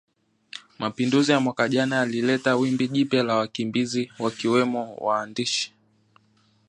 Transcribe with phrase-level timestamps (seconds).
[0.79, 5.73] Mapinduzi ya mwaka jana yalileta wimbi jipya la wakimbizi wakiwemo waandishi